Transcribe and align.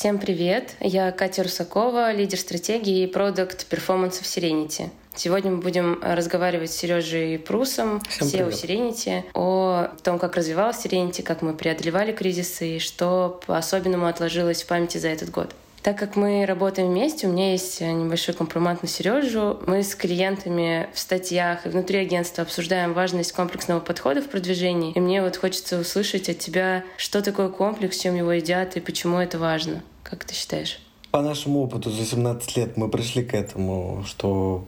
Всем 0.00 0.16
привет! 0.16 0.76
Я 0.80 1.12
Катя 1.12 1.42
Русакова, 1.42 2.10
лидер 2.12 2.38
стратегии 2.38 3.02
и 3.02 3.06
продукт 3.06 3.66
перформанса 3.66 4.24
в 4.24 4.26
Serenity. 4.26 4.88
Сегодня 5.14 5.50
мы 5.50 5.58
будем 5.58 6.00
разговаривать 6.02 6.70
с 6.72 6.76
Сережей 6.76 7.38
Прусом, 7.38 8.00
Всем 8.08 8.26
SEO 8.26 8.48
Serenity, 8.48 9.24
о 9.34 9.90
том, 10.02 10.18
как 10.18 10.36
развивалась 10.36 10.82
Serenity, 10.82 11.22
как 11.22 11.42
мы 11.42 11.52
преодолевали 11.52 12.12
кризисы 12.12 12.76
и 12.76 12.78
что 12.78 13.42
по-особенному 13.46 14.06
отложилось 14.06 14.62
в 14.62 14.68
памяти 14.68 14.96
за 14.96 15.08
этот 15.08 15.30
год. 15.30 15.54
Так 15.82 15.98
как 15.98 16.16
мы 16.16 16.44
работаем 16.46 16.88
вместе, 16.88 17.26
у 17.26 17.32
меня 17.32 17.52
есть 17.52 17.80
небольшой 17.80 18.34
компромат 18.34 18.82
на 18.82 18.88
Сережу. 18.88 19.60
Мы 19.66 19.82
с 19.82 19.94
клиентами 19.94 20.88
в 20.94 20.98
статьях 20.98 21.64
и 21.64 21.70
внутри 21.70 21.98
агентства 21.98 22.42
обсуждаем 22.42 22.92
важность 22.92 23.32
комплексного 23.32 23.80
подхода 23.80 24.20
в 24.20 24.28
продвижении. 24.28 24.92
И 24.92 25.00
мне 25.00 25.22
вот 25.22 25.38
хочется 25.38 25.78
услышать 25.78 26.28
от 26.28 26.38
тебя, 26.38 26.84
что 26.98 27.22
такое 27.22 27.48
комплекс, 27.48 27.98
чем 27.98 28.14
его 28.14 28.32
едят 28.32 28.76
и 28.76 28.80
почему 28.80 29.18
это 29.18 29.38
важно. 29.38 29.82
Как 30.02 30.24
ты 30.24 30.34
считаешь? 30.34 30.80
По 31.10 31.22
нашему 31.22 31.62
опыту 31.62 31.90
за 31.90 32.04
17 32.04 32.56
лет 32.56 32.76
мы 32.76 32.88
пришли 32.88 33.24
к 33.24 33.34
этому, 33.34 34.04
что 34.06 34.64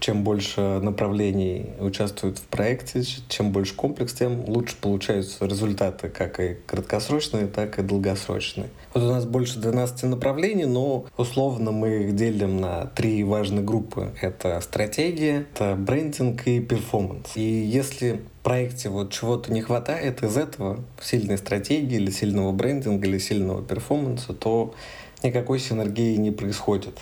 чем 0.00 0.24
больше 0.24 0.60
направлений 0.80 1.66
участвуют 1.80 2.38
в 2.38 2.42
проекте, 2.42 3.02
чем 3.28 3.50
больше 3.50 3.74
комплекс, 3.74 4.12
тем 4.12 4.44
лучше 4.48 4.76
получаются 4.76 5.44
результаты, 5.46 6.08
как 6.08 6.40
и 6.40 6.56
краткосрочные, 6.66 7.46
так 7.46 7.78
и 7.78 7.82
долгосрочные. 7.82 8.68
Вот 8.94 9.02
у 9.02 9.08
нас 9.08 9.24
больше 9.24 9.58
12 9.58 10.04
направлений, 10.04 10.66
но 10.66 11.06
условно 11.16 11.72
мы 11.72 12.04
их 12.04 12.16
делим 12.16 12.60
на 12.60 12.86
три 12.86 13.22
важные 13.24 13.64
группы. 13.64 14.12
Это 14.20 14.60
стратегия, 14.60 15.46
это 15.52 15.74
брендинг 15.76 16.46
и 16.46 16.60
перформанс. 16.60 17.36
И 17.36 17.40
если 17.40 18.22
проекте 18.42 18.88
вот 18.88 19.12
чего-то 19.12 19.52
не 19.52 19.60
хватает 19.60 20.22
из 20.22 20.36
этого, 20.36 20.82
сильной 21.02 21.38
стратегии 21.38 21.96
или 21.96 22.10
сильного 22.10 22.52
брендинга 22.52 23.06
или 23.06 23.18
сильного 23.18 23.62
перформанса, 23.62 24.32
то 24.32 24.74
никакой 25.22 25.58
синергии 25.58 26.16
не 26.16 26.30
происходит. 26.30 26.98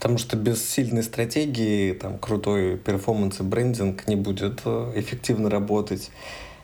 Потому 0.00 0.16
что 0.16 0.34
без 0.34 0.66
сильной 0.66 1.02
стратегии, 1.02 1.92
там, 1.92 2.18
крутой 2.18 2.78
перформанс 2.78 3.40
и 3.40 3.42
брендинг 3.42 4.08
не 4.08 4.16
будет 4.16 4.62
э, 4.64 4.92
эффективно 4.96 5.50
работать. 5.50 6.10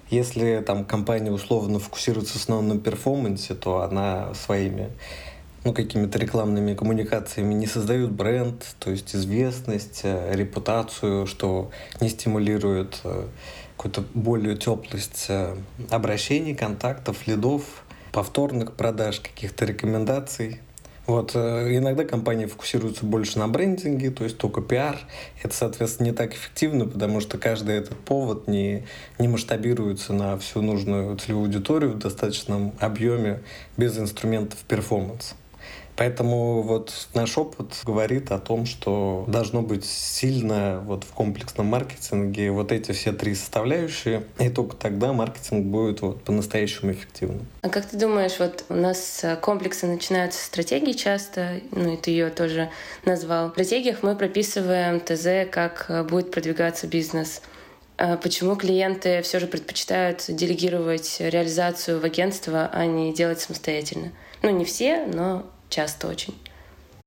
Если 0.09 0.65
там 0.67 0.87
компания 0.87 1.31
условно 1.31 1.79
фокусируется 1.79 2.33
в 2.33 2.37
основном 2.37 2.69
на 2.69 2.81
перформансе, 2.81 3.53
то 3.53 3.83
она 3.83 4.33
своими 4.33 4.89
ну, 5.65 5.75
какими-то 5.75 6.19
рекламными 6.19 6.73
коммуникациями 6.73 7.53
не 7.53 7.67
создает 7.67 8.11
бренд, 8.11 8.75
то 8.79 8.91
есть 8.91 9.15
известность, 9.15 10.01
э, 10.05 10.35
репутацию, 10.35 11.27
что 11.27 11.71
не 12.01 12.09
стимулирует 12.09 13.01
э, 13.05 13.27
какую-то 13.77 14.03
более 14.15 14.57
теплость 14.57 15.29
обращений, 15.91 16.55
контактов, 16.55 17.27
лидов, 17.27 17.85
повторных 18.13 18.73
продаж, 18.73 19.21
каких-то 19.21 19.67
рекомендаций. 19.67 20.63
Вот, 21.07 21.33
э, 21.35 21.77
иногда 21.77 22.05
компании 22.05 22.47
фокусируются 22.47 23.07
больше 23.07 23.39
на 23.39 23.47
брендинге, 23.47 24.11
то 24.11 24.25
есть 24.25 24.39
только 24.39 24.61
пиар. 24.61 24.99
Это, 25.43 25.55
соответственно, 25.55 26.09
не 26.09 26.13
так 26.13 26.35
эффективно, 26.35 26.87
потому 26.87 27.21
что 27.21 27.39
каждый 27.39 27.77
этот 27.77 27.97
повод 27.97 28.49
не, 28.49 28.85
не 29.19 29.29
масштабируется 29.29 30.13
на 30.13 30.37
всю 30.39 30.63
нужную 30.63 31.17
целевую 31.17 31.47
аудиторию 31.47 31.93
в 31.93 31.99
достаточном 31.99 32.73
объеме 32.81 33.43
без 33.77 33.97
инструментов 33.99 34.59
перформанса. 34.67 35.35
Поэтому 35.97 36.63
вот 36.63 37.09
наш 37.15 37.39
опыт 37.39 37.81
говорит 37.85 38.31
о 38.31 38.39
том, 38.39 38.67
что 38.67 39.25
должно 39.29 39.63
быть 39.63 39.85
сильно 39.85 40.83
вот 40.85 41.05
в 41.05 41.13
комплексном 41.13 41.67
маркетинге 41.67 42.51
вот 42.51 42.71
эти 42.71 42.93
все 42.93 43.13
три 43.13 43.35
составляющие, 43.35 44.25
и 44.39 44.51
только 44.51 44.77
тогда 44.77 45.13
маркетинг 45.13 45.67
будет 45.67 46.03
вот 46.03 46.23
по-настоящему 46.23 46.93
эффективным. 46.93 47.47
А 47.63 47.71
как 47.71 47.87
ты 47.87 47.97
думаешь, 47.97 48.39
вот 48.39 48.65
у 48.69 48.75
нас 48.75 49.25
комплексы 49.41 49.87
начинаются 49.87 50.39
с 50.41 50.45
стратегии 50.45 50.93
часто, 50.93 51.61
ну 51.71 51.95
и 51.95 51.97
ты 51.97 52.11
ее 52.11 52.29
тоже 52.29 52.71
назвал. 53.05 53.49
В 53.49 53.53
стратегиях 53.53 54.03
мы 54.03 54.15
прописываем 54.17 55.01
ТЗ, 55.01 55.51
как 55.51 55.91
будет 56.11 56.31
продвигаться 56.31 56.87
бизнес. 56.87 57.41
А 57.99 58.19
почему 58.19 58.57
клиенты 58.57 59.23
все 59.23 59.41
же 59.41 59.47
предпочитают 59.47 60.27
делегировать 60.29 61.17
реализацию 61.19 61.99
в 61.99 62.05
агентство, 62.05 62.69
а 62.71 62.85
не 62.85 63.15
делать 63.15 63.41
самостоятельно? 63.41 64.13
Ну, 64.43 64.51
не 64.51 64.67
все, 64.67 65.07
но 65.07 65.47
часто 65.69 66.09
очень. 66.09 66.35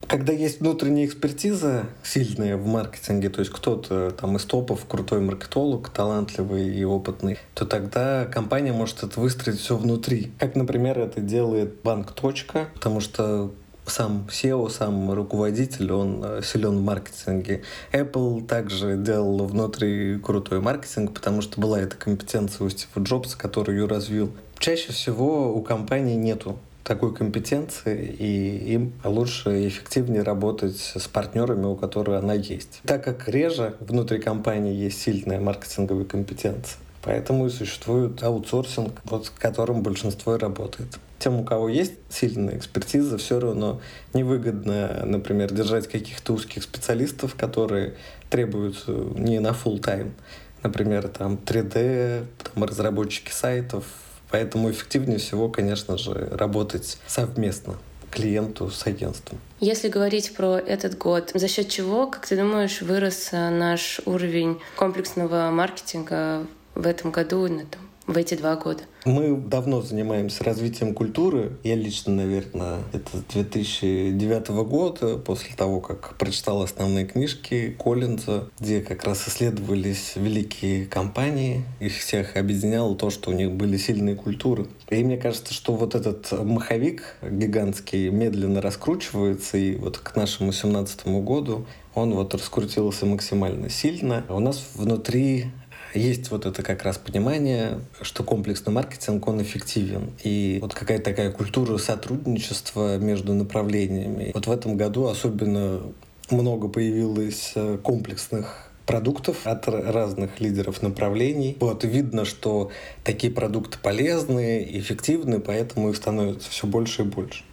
Когда 0.08 0.34
есть 0.34 0.62
внутренняя 0.62 1.06
экспертиза 1.06 1.86
сильная 2.04 2.58
в 2.58 2.66
маркетинге, 2.66 3.30
то 3.30 3.42
есть 3.42 3.52
кто-то 3.52 4.12
там 4.12 4.38
из 4.38 4.46
топов, 4.46 4.86
крутой 4.88 5.20
маркетолог, 5.20 5.90
талантливый 5.90 6.68
и 6.70 6.84
опытный, 6.84 7.38
то 7.54 7.66
тогда 7.66 8.26
компания 8.26 8.72
может 8.72 9.04
это 9.04 9.20
выстроить 9.20 9.60
все 9.60 9.76
внутри. 9.76 10.32
Как, 10.40 10.56
например, 10.56 10.98
это 11.00 11.20
делает 11.20 11.82
банк 11.84 12.14
«Точка», 12.14 12.70
потому 12.74 13.02
что 13.02 13.52
сам 13.86 14.28
SEO, 14.30 14.70
сам 14.70 15.12
руководитель, 15.12 15.92
он 15.92 16.24
э, 16.24 16.42
силен 16.44 16.78
в 16.78 16.82
маркетинге. 16.82 17.64
Apple 17.92 18.46
также 18.46 18.98
делал 18.98 19.46
внутри 19.46 20.18
крутой 20.20 20.62
маркетинг, 20.62 21.14
потому 21.14 21.42
что 21.42 21.60
была 21.60 21.80
эта 21.80 21.96
компетенция 21.96 22.66
у 22.66 22.70
Стива 22.70 23.04
Джобса, 23.04 23.38
ее 23.68 23.86
развил. 23.86 24.32
Чаще 24.58 24.92
всего 24.92 25.54
у 25.54 25.62
компании 25.62 26.16
нету 26.16 26.58
такой 26.90 27.14
компетенции, 27.14 28.04
и 28.04 28.74
им 28.74 28.94
лучше 29.04 29.62
и 29.62 29.68
эффективнее 29.68 30.24
работать 30.24 30.80
с 30.80 31.08
партнерами, 31.08 31.68
у 31.68 31.76
которых 31.76 32.24
она 32.24 32.34
есть. 32.34 32.82
Так 32.84 33.04
как 33.04 33.30
реже 33.30 33.76
внутри 33.80 34.18
компании 34.18 34.74
есть 34.74 35.00
сильная 35.00 35.40
маркетинговая 35.40 36.06
компетенция, 36.06 36.80
Поэтому 37.04 37.46
и 37.46 37.50
существует 37.52 38.24
аутсорсинг, 38.24 39.02
вот 39.04 39.28
с 39.28 39.30
которым 39.30 39.84
большинство 39.84 40.36
и 40.36 40.40
работает. 40.40 40.98
Тем, 41.20 41.40
у 41.40 41.44
кого 41.44 41.70
есть 41.70 41.94
сильная 42.10 42.58
экспертиза, 42.58 43.20
все 43.20 43.40
равно 43.40 43.82
невыгодно, 44.16 45.04
например, 45.06 45.54
держать 45.54 45.88
каких-то 45.88 46.34
узких 46.34 46.64
специалистов, 46.64 47.36
которые 47.36 47.94
требуются 48.32 48.92
не 49.16 49.40
на 49.40 49.50
full 49.50 49.80
тайм 49.80 50.16
Например, 50.64 51.08
там 51.08 51.36
3D, 51.36 52.26
там, 52.44 52.64
разработчики 52.64 53.32
сайтов, 53.32 53.86
Поэтому 54.32 54.72
эффективнее 54.72 55.18
всего, 55.18 55.50
конечно 55.50 55.98
же, 55.98 56.30
работать 56.32 56.98
совместно 57.08 57.76
клиенту 58.12 58.70
с 58.70 58.86
агентством. 58.88 59.40
Если 59.60 59.88
говорить 59.88 60.36
про 60.36 60.58
этот 60.58 60.98
год, 60.98 61.32
за 61.34 61.48
счет 61.48 61.70
чего, 61.70 62.08
как 62.08 62.26
ты 62.26 62.36
думаешь, 62.36 62.82
вырос 62.82 63.30
наш 63.32 64.02
уровень 64.06 64.60
комплексного 64.76 65.50
маркетинга 65.52 66.46
в 66.76 66.88
этом 66.88 67.12
году, 67.12 67.48
на 67.48 67.62
этом 67.62 67.89
в 68.10 68.18
эти 68.18 68.34
два 68.34 68.56
года? 68.56 68.82
Мы 69.06 69.38
давно 69.38 69.82
занимаемся 69.82 70.44
развитием 70.44 70.94
культуры. 70.94 71.54
Я 71.64 71.76
лично, 71.76 72.14
наверное, 72.14 72.80
это 72.92 73.18
с 73.18 73.34
2009 73.34 74.50
года, 74.68 75.18
после 75.18 75.56
того, 75.56 75.80
как 75.80 76.18
прочитал 76.18 76.64
основные 76.64 77.06
книжки 77.06 77.76
Коллинза, 77.80 78.50
где 78.60 78.82
как 78.82 79.04
раз 79.04 79.28
исследовались 79.28 80.14
великие 80.16 80.88
компании. 80.88 81.64
Их 81.80 81.98
всех 81.98 82.36
объединяло 82.36 82.96
то, 82.96 83.12
что 83.12 83.30
у 83.30 83.34
них 83.34 83.52
были 83.52 83.78
сильные 83.78 84.16
культуры. 84.16 84.66
И 84.90 85.04
мне 85.04 85.18
кажется, 85.18 85.54
что 85.54 85.76
вот 85.76 85.94
этот 85.94 86.32
маховик 86.32 87.16
гигантский 87.22 88.10
медленно 88.10 88.60
раскручивается, 88.60 89.58
и 89.58 89.76
вот 89.76 90.00
к 90.00 90.16
нашему 90.16 90.52
17 90.52 91.08
году 91.08 91.68
он 91.94 92.14
вот 92.14 92.34
раскрутился 92.34 93.06
максимально 93.06 93.70
сильно. 93.70 94.26
У 94.30 94.40
нас 94.40 94.72
внутри 94.76 95.52
есть 95.94 96.32
вот 96.32 96.46
это 96.46 96.62
как 96.64 96.84
раз 96.84 96.98
понимание, 96.98 97.80
что 98.02 98.24
комплексный 98.24 98.74
маркетинг, 98.74 99.28
он 99.28 99.42
эффективен. 99.42 100.12
И 100.24 100.60
вот 100.62 100.74
какая-то 100.74 101.06
такая 101.06 101.32
культура 101.32 101.78
сотрудничества 101.78 102.98
между 102.98 103.34
направлениями. 103.34 104.32
Вот 104.34 104.48
в 104.48 104.52
этом 104.52 104.78
году 104.78 105.08
особенно 105.08 105.82
много 106.30 106.68
появилось 106.68 107.54
э, 107.56 107.78
комплексных 107.82 108.70
продуктов 108.86 109.46
от 109.46 109.68
разных 109.68 110.40
лидеров 110.40 110.82
направлений. 110.82 111.56
Вот 111.60 111.84
видно, 111.84 112.26
что 112.26 112.72
такие 113.04 113.32
продукты 113.32 113.78
полезные, 113.82 114.80
эффективны, 114.80 115.40
поэтому 115.40 115.90
их 115.90 115.96
становится 115.96 116.50
все 116.50 116.66
больше 116.66 117.04
и 117.04 117.06
больше. 117.06 117.44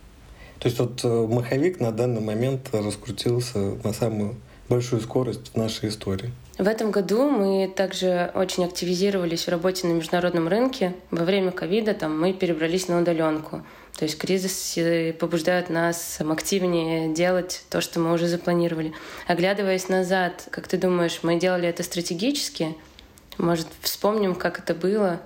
То 0.58 0.69
есть 0.69 0.78
вот 0.78 1.00
э, 1.05 1.26
маховик 1.26 1.81
на 1.81 1.93
данный 1.93 2.22
момент 2.22 2.70
раскрутился 2.72 3.58
на 3.84 3.93
самую 3.93 4.37
большую 4.68 5.00
скорость 5.00 5.52
в 5.52 5.56
нашей 5.56 5.88
истории. 5.88 6.30
В 6.58 6.66
этом 6.66 6.90
году 6.90 7.30
мы 7.30 7.72
также 7.74 8.30
очень 8.34 8.64
активизировались 8.64 9.44
в 9.44 9.48
работе 9.48 9.86
на 9.86 9.92
международном 9.92 10.48
рынке. 10.48 10.94
Во 11.10 11.24
время 11.24 11.52
ковида 11.52 11.94
там, 11.94 12.18
мы 12.18 12.32
перебрались 12.32 12.88
на 12.88 13.00
удаленку. 13.00 13.62
То 13.98 14.04
есть 14.04 14.18
кризис 14.18 14.78
побуждает 15.18 15.70
нас 15.70 16.18
активнее 16.20 17.12
делать 17.14 17.64
то, 17.70 17.80
что 17.80 17.98
мы 17.98 18.12
уже 18.12 18.26
запланировали. 18.26 18.92
Оглядываясь 19.26 19.88
назад, 19.88 20.48
как 20.50 20.69
ты 20.69 20.76
думаешь, 20.76 21.20
мы 21.22 21.38
делали 21.38 21.69
это 21.69 21.82
стратегически? 21.82 22.74
Может, 23.38 23.66
вспомним, 23.80 24.34
как 24.34 24.58
это 24.58 24.74
было, 24.74 25.20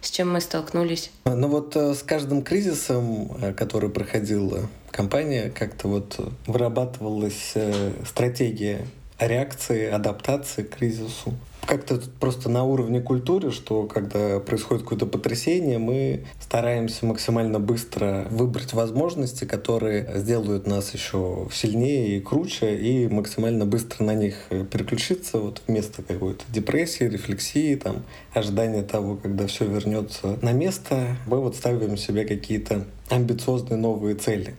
с 0.00 0.10
чем 0.10 0.32
мы 0.32 0.40
столкнулись? 0.40 1.10
Ну 1.24 1.48
вот 1.48 1.74
э, 1.74 1.94
с 1.94 2.02
каждым 2.02 2.42
кризисом, 2.42 3.36
э, 3.40 3.52
который 3.52 3.90
проходила 3.90 4.68
компания, 4.96 5.50
как-то 5.50 5.88
вот 5.88 6.18
вырабатывалась 6.46 7.52
э, 7.54 7.92
стратегия 8.06 8.86
реакции, 9.18 9.90
адаптации 9.90 10.62
к 10.62 10.76
кризису 10.76 11.34
как-то 11.66 12.00
просто 12.20 12.48
на 12.48 12.64
уровне 12.64 13.00
культуры, 13.00 13.50
что 13.50 13.84
когда 13.84 14.38
происходит 14.40 14.84
какое-то 14.84 15.06
потрясение, 15.06 15.78
мы 15.78 16.24
стараемся 16.40 17.04
максимально 17.04 17.58
быстро 17.58 18.26
выбрать 18.30 18.72
возможности, 18.72 19.44
которые 19.44 20.08
сделают 20.14 20.66
нас 20.66 20.94
еще 20.94 21.48
сильнее 21.52 22.16
и 22.16 22.20
круче, 22.20 22.76
и 22.76 23.08
максимально 23.08 23.66
быстро 23.66 24.04
на 24.04 24.14
них 24.14 24.36
переключиться 24.70 25.38
вот 25.38 25.60
вместо 25.66 26.02
какой-то 26.02 26.44
депрессии, 26.48 27.04
рефлексии, 27.04 27.74
там, 27.74 28.04
ожидания 28.32 28.82
того, 28.82 29.16
когда 29.16 29.46
все 29.46 29.66
вернется 29.66 30.38
на 30.42 30.52
место, 30.52 31.16
мы 31.26 31.40
вот 31.40 31.56
ставим 31.56 31.96
себе 31.96 32.24
какие-то 32.24 32.84
амбициозные 33.10 33.76
новые 33.76 34.14
цели. 34.14 34.54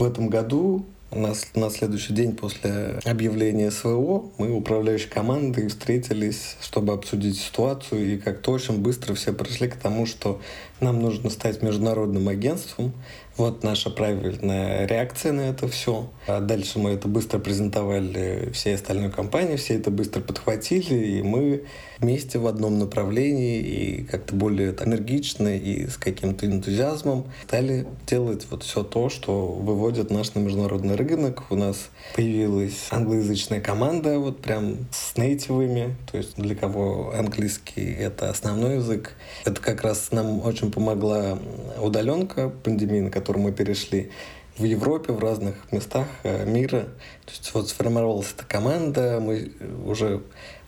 В 0.00 0.02
этом 0.02 0.30
году 0.30 0.86
у 1.10 1.18
нас 1.18 1.48
на 1.54 1.68
следующий 1.68 2.14
день 2.14 2.34
после 2.34 3.00
объявления 3.04 3.70
СВО 3.70 4.30
мы, 4.38 4.50
управляющей 4.50 5.10
командой, 5.10 5.68
встретились, 5.68 6.56
чтобы 6.62 6.94
обсудить 6.94 7.38
ситуацию, 7.38 8.14
и 8.14 8.16
как-то 8.16 8.52
очень 8.52 8.78
быстро 8.78 9.12
все 9.12 9.34
пришли 9.34 9.68
к 9.68 9.76
тому, 9.76 10.06
что 10.06 10.40
нам 10.80 11.02
нужно 11.02 11.28
стать 11.28 11.60
международным 11.60 12.28
агентством, 12.28 12.94
вот 13.40 13.64
наша 13.64 13.88
правильная 13.88 14.86
реакция 14.86 15.32
на 15.32 15.40
это 15.40 15.66
все. 15.66 16.10
А 16.26 16.40
дальше 16.40 16.78
мы 16.78 16.90
это 16.90 17.08
быстро 17.08 17.38
презентовали 17.38 18.50
всей 18.52 18.74
остальной 18.74 19.10
компании, 19.10 19.56
все 19.56 19.76
это 19.76 19.90
быстро 19.90 20.20
подхватили, 20.20 20.94
и 20.94 21.22
мы 21.22 21.64
вместе 21.98 22.38
в 22.38 22.46
одном 22.46 22.78
направлении 22.78 23.60
и 23.60 24.04
как-то 24.04 24.34
более 24.34 24.72
так, 24.72 24.88
энергично 24.88 25.56
и 25.56 25.86
с 25.86 25.96
каким-то 25.96 26.46
энтузиазмом 26.46 27.26
стали 27.44 27.86
делать 28.06 28.46
вот 28.50 28.62
все 28.62 28.82
то, 28.82 29.08
что 29.08 29.46
выводит 29.46 30.10
наш 30.10 30.34
на 30.34 30.40
международный 30.40 30.96
рынок. 30.96 31.44
У 31.50 31.56
нас 31.56 31.88
появилась 32.14 32.88
англоязычная 32.90 33.60
команда, 33.60 34.18
вот 34.18 34.42
прям 34.42 34.76
с 34.90 35.16
нейтивами, 35.16 35.96
то 36.10 36.18
есть 36.18 36.36
для 36.36 36.54
кого 36.54 37.14
английский— 37.14 37.90
это 37.98 38.28
основной 38.28 38.76
язык. 38.76 39.12
Это 39.46 39.60
как 39.60 39.82
раз 39.82 40.10
нам 40.12 40.44
очень 40.44 40.70
помогла 40.70 41.38
удаленка 41.80 42.50
пандемии, 42.50 43.00
на 43.00 43.10
которую 43.10 43.29
которую 43.30 43.44
мы 43.44 43.52
перешли 43.52 44.10
в 44.58 44.64
Европе, 44.64 45.12
в 45.12 45.20
разных 45.20 45.54
местах 45.70 46.08
э, 46.24 46.44
мира. 46.46 46.88
То 47.26 47.30
есть 47.30 47.54
вот 47.54 47.68
сформировалась 47.68 48.32
эта 48.36 48.44
команда, 48.44 49.20
мы 49.20 49.52
уже 49.86 50.22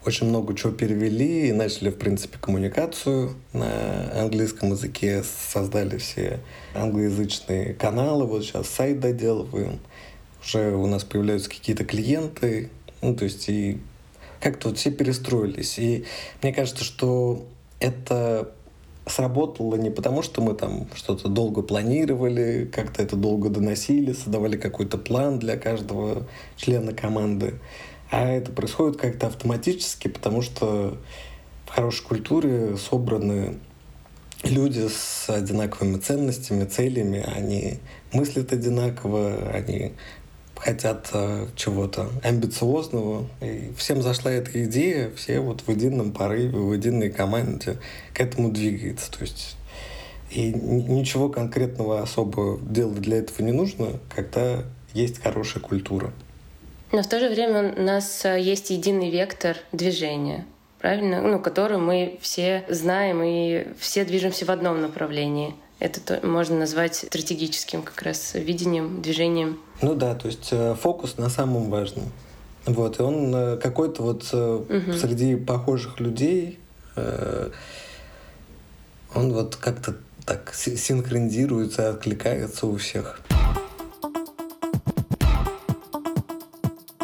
очень 0.07 0.29
много 0.29 0.55
чего 0.55 0.71
перевели 0.71 1.49
и 1.49 1.53
начали, 1.53 1.91
в 1.91 1.99
принципе, 1.99 2.39
коммуникацию 2.39 3.35
на 3.53 4.21
английском 4.21 4.71
языке, 4.71 5.25
создали 5.25 5.97
все 5.97 6.39
англоязычные 6.73 7.75
каналы, 7.75 8.27
вот 8.27 8.45
сейчас 8.45 8.69
сайт 8.69 9.01
доделываем, 9.01 9.81
уже 10.41 10.73
у 10.77 10.87
нас 10.87 11.03
появляются 11.03 11.51
какие-то 11.51 11.85
клиенты, 11.85 12.71
ну, 13.01 13.17
то 13.17 13.25
есть 13.25 13.49
и 13.49 13.81
как-то 14.41 14.69
вот 14.69 14.79
все 14.79 14.93
перестроились. 14.93 15.81
И 15.81 16.05
мне 16.43 16.53
кажется, 16.53 16.85
что 16.85 17.45
это 17.81 18.53
сработало 19.07 19.75
не 19.77 19.91
потому, 19.91 20.23
что 20.23 20.41
мы 20.43 20.55
там 20.55 20.87
что-то 20.95 21.29
долго 21.29 21.63
планировали, 21.63 22.71
как-то 22.73 23.03
это 23.03 23.17
долго 23.17 23.49
доносили, 23.49 24.13
создавали 24.13 24.57
какой-то 24.57 24.99
план 24.99 25.39
для 25.39 25.57
каждого 25.57 26.27
члена 26.57 26.93
команды, 26.93 27.55
а 28.11 28.29
это 28.29 28.53
происходит 28.53 28.99
как-то 28.99 29.27
автоматически, 29.27 30.09
потому 30.09 30.43
что 30.43 30.99
в 31.67 31.71
хорошей 31.71 32.05
культуре 32.05 32.77
собраны 32.77 33.59
люди 34.45 34.89
с 34.89 35.29
одинаковыми 35.29 35.99
ценностями, 35.99 36.65
целями, 36.65 37.25
они 37.35 37.79
мыслят 38.13 38.53
одинаково, 38.53 39.51
они 39.53 39.93
хотят 40.63 41.11
э, 41.13 41.47
чего-то 41.57 42.09
амбициозного. 42.23 43.27
И 43.41 43.73
всем 43.77 44.01
зашла 44.01 44.31
эта 44.31 44.65
идея, 44.65 45.11
все 45.17 45.41
вот 45.41 45.63
в 45.63 45.71
едином 45.71 46.13
порыве, 46.13 46.57
в 46.57 46.73
единой 46.73 47.11
команде 47.11 47.79
к 48.15 48.21
этому 48.21 48.51
двигается. 48.51 49.11
То 49.11 49.23
есть 49.23 49.57
и 50.31 50.53
ничего 50.53 51.29
конкретного 51.29 52.01
особо 52.01 52.59
делать 52.63 53.01
для 53.01 53.19
этого 53.19 53.45
не 53.45 53.53
нужно, 53.53 53.99
когда 54.15 54.63
есть 54.95 55.23
хорошая 55.23 55.63
культура. 55.63 56.13
Но 56.93 57.03
в 57.03 57.09
то 57.09 57.19
же 57.19 57.29
время 57.29 57.75
у 57.75 57.83
нас 57.83 58.25
э, 58.25 58.41
есть 58.41 58.71
единый 58.71 59.11
вектор 59.11 59.57
движения, 59.73 60.47
правильно? 60.79 61.21
Ну, 61.23 61.41
который 61.41 61.79
мы 61.79 62.19
все 62.21 62.65
знаем 62.69 63.23
и 63.23 63.67
все 63.79 64.05
движемся 64.05 64.45
в 64.45 64.51
одном 64.51 64.81
направлении. 64.81 65.55
Это 65.81 66.25
можно 66.25 66.59
назвать 66.59 66.95
стратегическим 66.95 67.83
как 67.83 68.03
раз 68.03 68.35
видением, 68.35 69.03
движением. 69.03 69.59
Ну 69.83 69.97
да, 69.97 70.15
то 70.15 70.29
есть 70.29 70.49
э, 70.53 70.77
фокус 70.81 71.19
на 71.19 71.29
самом 71.29 71.69
важном. 71.69 72.05
Вот, 72.67 73.01
и 73.01 73.03
он 73.03 73.35
э, 73.35 73.57
какой-то 73.57 74.03
вот 74.05 74.33
угу. 74.33 74.93
среди 74.93 75.35
похожих 75.35 75.99
людей, 75.99 76.61
он 79.15 79.33
вот 79.33 79.57
как-то 79.57 79.97
так 80.25 80.53
синхронизируется, 80.55 81.89
откликается 81.91 82.67
у 82.67 82.77
всех. 82.77 83.21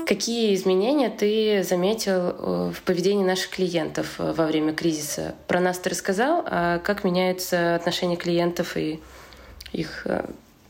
Какие 0.07 0.55
изменения 0.55 1.09
ты 1.09 1.65
заметил 1.65 2.71
в 2.71 2.83
поведении 2.85 3.25
наших 3.25 3.51
клиентов 3.51 4.19
во 4.19 4.47
время 4.47 4.75
кризиса? 4.75 5.35
Про 5.47 5.61
нас 5.61 5.79
ты 5.79 5.91
рассказал, 5.91 6.45
а 6.47 6.79
как 6.79 7.03
меняются 7.03 7.75
отношения 7.75 8.17
клиентов 8.17 8.77
и 8.77 9.01
их 9.73 10.07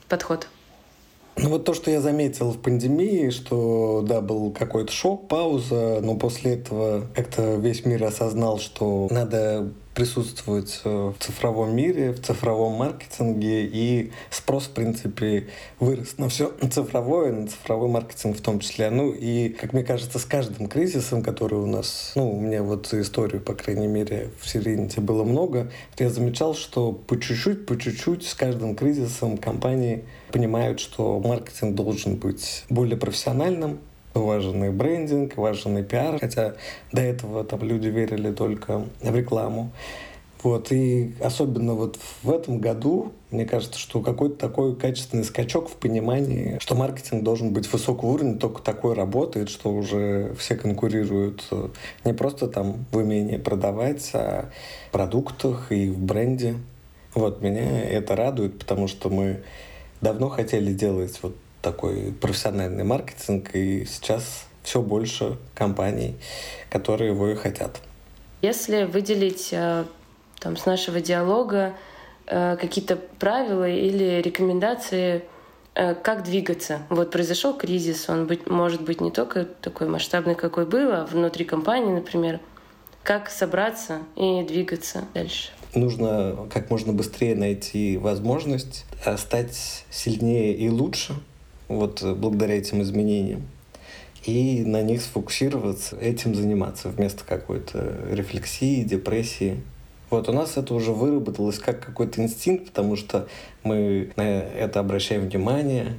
подход? 0.08 0.49
Ну 1.40 1.50
вот 1.50 1.64
то, 1.64 1.73
что 1.73 1.90
я 1.90 2.00
заметил 2.00 2.50
в 2.50 2.58
пандемии, 2.58 3.31
что 3.31 4.05
да, 4.06 4.20
был 4.20 4.50
какой-то 4.50 4.93
шок, 4.93 5.29
пауза, 5.29 6.00
но 6.02 6.17
после 6.17 6.55
этого 6.55 7.06
как-то 7.14 7.56
весь 7.56 7.85
мир 7.85 8.02
осознал, 8.05 8.58
что 8.58 9.06
надо 9.11 9.73
присутствовать 9.94 10.81
в 10.85 11.14
цифровом 11.19 11.75
мире, 11.75 12.12
в 12.12 12.23
цифровом 12.23 12.75
маркетинге, 12.75 13.64
и 13.67 14.12
спрос, 14.31 14.64
в 14.64 14.70
принципе, 14.70 15.49
вырос 15.81 16.19
на 16.19 16.29
все 16.29 16.52
цифровое, 16.70 17.32
на 17.32 17.49
цифровой 17.49 17.88
маркетинг 17.88 18.37
в 18.37 18.41
том 18.41 18.61
числе. 18.61 18.91
Ну 18.91 19.11
и, 19.11 19.49
как 19.49 19.73
мне 19.73 19.82
кажется, 19.82 20.20
с 20.20 20.25
каждым 20.25 20.69
кризисом, 20.69 21.23
который 21.23 21.58
у 21.58 21.67
нас, 21.67 22.12
ну, 22.14 22.31
у 22.31 22.41
меня 22.41 22.62
вот 22.62 22.87
за 22.87 23.00
историю, 23.00 23.41
по 23.41 23.55
крайней 23.55 23.88
мере, 23.88 24.31
в 24.41 24.49
Сирените 24.49 25.00
было 25.00 25.25
много, 25.25 25.70
я 25.99 26.11
замечал, 26.11 26.55
что 26.55 26.93
по 26.93 27.19
чуть-чуть, 27.19 27.67
по 27.67 27.76
чуть-чуть 27.76 28.25
с 28.25 28.34
каждым 28.34 28.76
кризисом 28.76 29.37
компании 29.37 30.05
понимают, 30.32 30.80
что 30.80 31.20
маркетинг 31.20 31.75
должен 31.75 32.16
быть 32.16 32.64
более 32.69 32.96
профессиональным, 32.96 33.78
важен 34.14 34.64
и 34.64 34.70
брендинг, 34.70 35.36
важен 35.36 35.78
и 35.78 35.82
пиар, 35.82 36.19
хотя 36.19 36.54
до 36.92 37.02
этого 37.02 37.44
там 37.44 37.62
люди 37.62 37.88
верили 37.88 38.32
только 38.32 38.86
в 39.00 39.14
рекламу. 39.14 39.72
Вот, 40.42 40.70
и 40.70 41.14
особенно 41.20 41.75
вот 41.75 41.98
в 42.22 42.30
этом 42.30 42.60
году, 42.60 43.12
мне 43.30 43.44
кажется, 43.44 43.78
что 43.78 44.00
какой-то 44.00 44.36
такой 44.36 44.76
качественный 44.76 45.25
скачок 45.25 45.69
в 45.69 45.74
понимании, 45.74 46.58
что 46.60 46.76
маркетинг 46.76 47.24
должен 47.24 47.53
быть 47.53 47.70
высокого 47.72 48.10
уровня, 48.10 48.38
только 48.38 48.62
такой 48.62 48.94
работает, 48.94 49.48
что 49.48 49.70
уже 49.70 50.34
все 50.38 50.55
конкурируют 50.55 51.44
э, 51.50 51.69
не 52.05 52.12
просто 52.12 52.46
там 52.46 52.86
в 52.93 52.98
умении 52.98 53.36
продавать, 53.36 54.08
а 54.14 54.50
в 54.88 54.93
продуктах 54.93 55.72
и 55.72 55.91
в 55.91 55.98
бренде. 55.98 56.55
Вот, 57.14 57.43
меня 57.43 57.82
это 57.82 58.14
радует, 58.14 58.60
потому 58.60 58.86
что 58.86 59.10
мы 59.10 59.43
давно 60.00 60.28
хотели 60.28 60.72
делать 60.72 61.19
вот 61.22 61.36
такой 61.62 62.12
профессиональный 62.12 62.84
маркетинг, 62.84 63.55
и 63.55 63.84
сейчас 63.84 64.46
все 64.62 64.82
больше 64.82 65.38
компаний, 65.55 66.17
которые 66.70 67.12
его 67.12 67.28
и 67.28 67.34
хотят. 67.34 67.81
Если 68.43 68.84
выделить 68.84 69.48
э, 69.52 69.84
там, 70.38 70.56
с 70.56 70.67
нашего 70.67 71.00
диалога 71.00 71.74
э, 72.26 72.56
какие-то 72.56 72.96
правила 72.96 73.69
или 73.69 74.20
рекомендации, 74.22 75.24
э, 75.74 75.94
как 75.94 76.22
двигаться. 76.22 76.82
Вот 76.90 77.10
произошел 77.10 77.56
кризис, 77.56 78.08
он 78.08 78.26
быть, 78.26 78.48
может 78.48 78.82
быть 78.82 79.00
не 79.00 79.10
только 79.10 79.44
такой 79.44 79.88
масштабный, 79.88 80.34
какой 80.34 80.67
был, 80.67 80.93
а 80.93 81.06
внутри 81.06 81.44
компании, 81.44 81.93
например. 81.93 82.40
Как 83.02 83.31
собраться 83.31 84.00
и 84.17 84.43
двигаться 84.43 85.05
дальше? 85.14 85.50
Нужно 85.75 86.48
как 86.53 86.70
можно 86.70 86.93
быстрее 86.93 87.34
найти 87.34 87.98
возможность 87.98 88.87
стать 89.17 89.84
сильнее 89.91 90.55
и 90.55 90.69
лучше, 90.69 91.15
вот 91.69 92.03
э, 92.03 92.15
благодаря 92.15 92.56
этим 92.56 92.82
изменениям. 92.82 93.43
И 94.25 94.65
на 94.65 94.82
них 94.82 95.03
сфокусироваться, 95.03 95.96
этим 95.96 96.34
заниматься 96.34 96.89
вместо 96.89 97.25
какой-то 97.25 97.98
рефлексии, 98.10 98.82
депрессии. 98.82 99.63
Вот 100.10 100.29
у 100.29 100.32
нас 100.32 100.56
это 100.56 100.75
уже 100.75 100.93
выработалось 100.93 101.58
как 101.58 101.84
какой-то 101.84 102.22
инстинкт, 102.22 102.69
потому 102.69 102.96
что 102.96 103.29
мы 103.63 104.10
на 104.17 104.22
это 104.22 104.81
обращаем 104.81 105.29
внимание, 105.29 105.94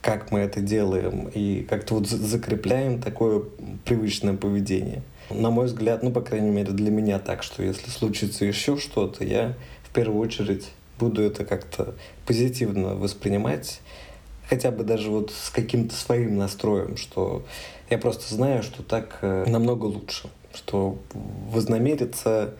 как 0.00 0.30
мы 0.30 0.40
это 0.40 0.60
делаем, 0.60 1.28
и 1.34 1.66
как-то 1.68 1.94
вот 1.94 2.06
закрепляем 2.06 3.00
такое 3.00 3.42
привычное 3.84 4.34
поведение. 4.34 5.02
На 5.30 5.50
мой 5.50 5.66
взгляд, 5.66 6.02
ну, 6.02 6.10
по 6.10 6.20
крайней 6.20 6.50
мере, 6.50 6.72
для 6.72 6.90
меня 6.90 7.18
так, 7.18 7.42
что 7.42 7.62
если 7.62 7.90
случится 7.90 8.44
еще 8.44 8.76
что-то, 8.76 9.24
я 9.24 9.54
в 9.82 9.92
первую 9.94 10.20
очередь 10.20 10.70
буду 10.98 11.22
это 11.22 11.44
как-то 11.44 11.94
позитивно 12.26 12.94
воспринимать 12.94 13.80
хотя 14.48 14.70
бы 14.70 14.84
даже 14.84 15.10
вот 15.10 15.30
с 15.30 15.50
каким-то 15.50 15.94
своим 15.94 16.36
настроем, 16.36 16.96
что 16.96 17.44
я 17.90 17.98
просто 17.98 18.34
знаю, 18.34 18.62
что 18.62 18.82
так 18.82 19.18
э, 19.22 19.44
намного 19.46 19.86
лучше, 19.86 20.28
что 20.54 20.98
вознамериться 21.12 22.54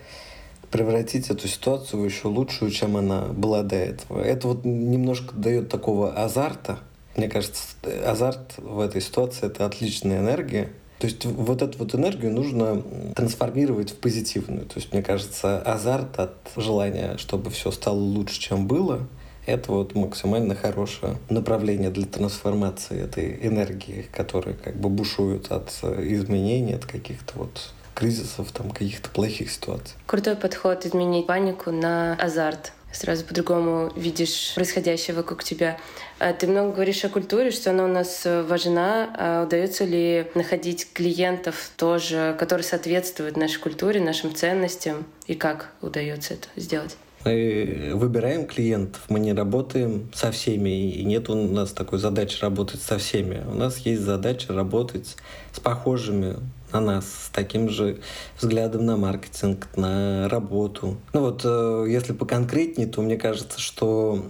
превратить 0.71 1.31
эту 1.31 1.47
ситуацию 1.47 2.03
в 2.03 2.05
еще 2.05 2.29
лучшую, 2.29 2.71
чем 2.71 2.97
она 2.97 3.27
была 3.27 3.63
до 3.63 3.77
этого. 3.77 4.21
Это 4.21 4.49
вот 4.49 4.65
немножко 4.65 5.35
дает 5.35 5.69
такого 5.69 6.13
азарта. 6.13 6.79
Мне 7.17 7.29
кажется, 7.29 7.63
азарт 8.05 8.55
в 8.59 8.81
этой 8.81 9.01
ситуации— 9.01 9.47
это 9.49 9.67
отличная 9.67 10.19
энергия. 10.19 10.71
То 11.05 11.09
есть 11.09 11.27
вот 11.27 11.61
эту 11.61 11.77
вот 11.81 11.95
энергию 11.95 12.33
нужно 12.33 12.83
трансформировать 13.15 13.91
в 13.91 13.97
позитивную. 13.97 14.65
То 14.65 14.77
есть, 14.77 14.91
мне 14.95 15.03
кажется, 15.03 15.61
азарт 15.61 16.19
от 16.19 16.35
желания, 16.57 17.19
чтобы 17.19 17.51
все 17.51 17.71
стало 17.71 17.99
лучше, 17.99 18.41
чем 18.41 18.67
было, 18.67 19.07
это 19.45 19.71
вот 19.71 19.95
максимально 19.95 20.55
хорошее 20.55 21.19
направление 21.29 21.91
для 21.91 22.07
трансформации 22.07 23.03
этой 23.03 23.47
энергии, 23.47 24.07
которая 24.13 24.55
как 24.55 24.77
бы 24.77 24.89
бушует 24.89 25.53
от 25.53 25.69
изменений, 25.99 26.73
от 26.73 26.87
каких-то 26.87 27.35
вот 27.37 27.75
кризисов, 27.95 28.51
там, 28.53 28.71
каких-то 28.71 29.11
плохих 29.11 29.51
ситуаций. 29.51 29.99
Крутой 30.07 30.37
подход 30.37 30.87
изменить 30.87 31.27
панику 31.27 31.71
на 31.71 32.15
азарт 32.15 32.73
сразу 32.95 33.25
по-другому 33.25 33.93
видишь 33.97 34.53
происходящее 34.55 35.17
вокруг 35.17 35.45
тебя. 35.45 35.79
А 36.19 36.33
ты 36.33 36.47
много 36.47 36.73
говоришь 36.73 37.05
о 37.05 37.09
культуре, 37.09 37.51
что 37.51 37.71
она 37.71 37.85
у 37.85 37.89
нас 37.89 38.23
важна. 38.25 39.15
А 39.19 39.45
удается 39.45 39.85
ли 39.85 40.27
находить 40.35 40.93
клиентов 40.93 41.71
тоже, 41.77 42.37
которые 42.39 42.65
соответствуют 42.65 43.37
нашей 43.37 43.61
культуре, 43.61 44.01
нашим 44.01 44.35
ценностям? 44.35 45.05
И 45.27 45.35
как 45.35 45.73
удается 45.83 46.35
это 46.35 46.49
сделать? 46.57 46.97
Мы 47.25 47.93
выбираем 47.95 48.47
клиентов, 48.47 49.01
мы 49.09 49.19
не 49.19 49.33
работаем 49.33 50.11
со 50.15 50.31
всеми, 50.31 50.91
и 50.91 51.05
нет 51.05 51.31
у 51.31 51.35
нас 51.35 51.73
такой 51.73 51.99
задачи 51.99 52.39
работать 52.43 52.83
со 52.83 52.99
всеми. 52.99 53.43
У 53.51 53.55
нас 53.55 53.79
есть 53.79 54.03
задача 54.03 54.53
работать 54.53 55.17
с 55.51 55.59
похожими 55.59 56.37
на 56.75 56.81
нас, 56.81 57.07
с 57.07 57.31
таким 57.31 57.69
же 57.69 58.01
взглядом 58.39 58.85
на 58.85 58.97
маркетинг, 58.97 59.69
на 59.77 60.29
работу. 60.29 60.99
Ну 61.13 61.21
вот, 61.21 61.43
э, 61.45 61.87
если 61.89 62.13
поконкретнее, 62.13 62.89
то 62.89 63.01
мне 63.01 63.17
кажется, 63.17 63.61
что 63.61 64.27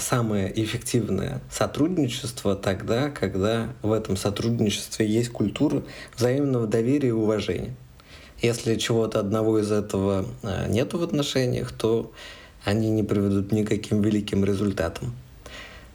самое 0.00 0.50
эффективное 0.62 1.42
сотрудничество 1.50 2.56
тогда, 2.56 3.10
когда 3.10 3.68
в 3.82 3.92
этом 3.92 4.16
сотрудничестве 4.16 5.06
есть 5.06 5.30
культура 5.30 5.82
взаимного 6.16 6.66
доверия 6.66 7.08
и 7.08 7.12
уважения. 7.12 7.74
Если 8.40 8.76
чего-то 8.76 9.18
одного 9.18 9.58
из 9.58 9.72
этого 9.72 10.24
э, 10.42 10.68
нету 10.68 10.98
в 10.98 11.02
отношениях, 11.02 11.72
то 11.72 12.12
они 12.64 12.90
не 12.90 13.02
приведут 13.02 13.50
никаким 13.50 14.00
великим 14.00 14.44
результатам. 14.44 15.14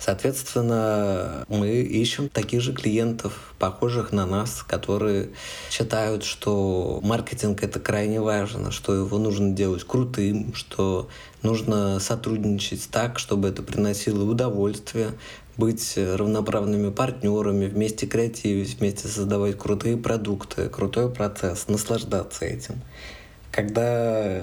Соответственно, 0.03 1.45
мы 1.47 1.69
ищем 1.69 2.27
таких 2.27 2.59
же 2.59 2.73
клиентов, 2.73 3.53
похожих 3.57 4.11
на 4.11 4.25
нас, 4.25 4.61
которые 4.61 5.29
считают, 5.69 6.25
что 6.25 6.99
маркетинг 7.01 7.63
это 7.63 7.79
крайне 7.79 8.19
важно, 8.19 8.69
что 8.71 8.93
его 8.93 9.17
нужно 9.17 9.51
делать 9.51 9.85
крутым, 9.85 10.53
что 10.55 11.07
нужно 11.41 12.01
сотрудничать 12.01 12.89
так, 12.91 13.17
чтобы 13.17 13.47
это 13.47 13.63
приносило 13.63 14.29
удовольствие, 14.29 15.11
быть 15.55 15.93
равноправными 15.95 16.89
партнерами, 16.89 17.67
вместе 17.67 18.05
креативить, 18.05 18.79
вместе 18.79 19.07
создавать 19.07 19.57
крутые 19.57 19.95
продукты, 19.95 20.67
крутой 20.67 21.11
процесс, 21.11 21.69
наслаждаться 21.69 22.43
этим. 22.43 22.81
Когда 23.53 24.41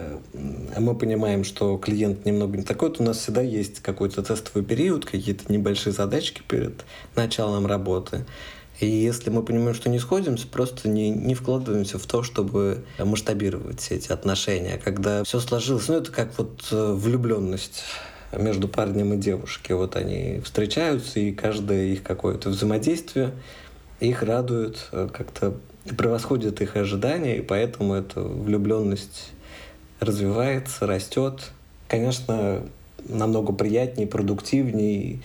мы 0.79 0.95
понимаем, 0.95 1.43
что 1.43 1.77
клиент 1.79 2.25
немного 2.25 2.57
не 2.57 2.63
такой, 2.63 2.93
то 2.93 3.03
у 3.03 3.05
нас 3.05 3.19
всегда 3.19 3.41
есть 3.41 3.81
какой-то 3.81 4.23
тестовый 4.23 4.65
период, 4.65 5.05
какие-то 5.05 5.53
небольшие 5.53 5.93
задачки 5.93 6.43
перед 6.47 6.85
началом 7.17 7.67
работы. 7.67 8.25
И 8.79 8.87
если 8.87 9.31
мы 9.31 9.43
понимаем, 9.43 9.75
что 9.75 9.91
не 9.91 9.99
сходимся, 9.99 10.47
просто 10.47 10.89
не, 10.89 11.11
не 11.11 11.35
вкладываемся 11.35 11.99
в 11.99 12.07
то, 12.07 12.23
чтобы 12.23 12.85
масштабировать 13.01 13.89
эти 13.91 14.13
отношения. 14.13 14.79
Когда 14.79 15.25
все 15.25 15.41
сложилось, 15.41 15.89
ну 15.89 15.97
это 15.97 16.13
как 16.13 16.39
вот 16.39 16.69
э, 16.71 16.93
влюбленность 16.93 17.83
между 18.33 18.69
парнем 18.69 19.15
и 19.15 19.17
девушкой. 19.17 19.73
Вот 19.73 19.97
они 19.97 20.41
встречаются, 20.45 21.19
и 21.19 21.33
каждое 21.33 21.87
их 21.87 22.05
какое-то 22.05 22.51
взаимодействие 22.51 23.33
их 23.99 24.23
радует, 24.23 24.89
э, 24.93 25.09
как-то 25.13 25.57
превосходит 25.95 26.61
их 26.61 26.77
ожидания, 26.77 27.39
и 27.39 27.43
поэтому 27.43 27.95
эта 27.95 28.21
влюбленность 28.21 29.33
развивается, 30.01 30.87
растет. 30.87 31.51
Конечно, 31.89 32.63
намного 33.09 33.53
приятнее, 33.53 34.07
продуктивнее 34.07 35.21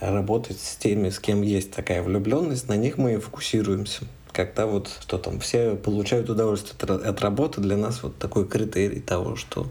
работать 0.00 0.60
с 0.60 0.76
теми, 0.76 1.08
с 1.10 1.18
кем 1.18 1.42
есть 1.42 1.70
такая 1.70 2.02
влюбленность, 2.02 2.68
на 2.68 2.76
них 2.76 2.98
мы 2.98 3.14
и 3.14 3.18
фокусируемся. 3.18 4.04
Когда 4.32 4.66
вот 4.66 4.90
что 5.00 5.18
там, 5.18 5.40
все 5.40 5.76
получают 5.76 6.28
удовольствие 6.28 6.76
от, 6.82 7.06
от 7.06 7.20
работы, 7.20 7.60
для 7.60 7.76
нас 7.76 8.02
вот 8.02 8.18
такой 8.18 8.46
критерий 8.46 9.00
того, 9.00 9.36
что 9.36 9.68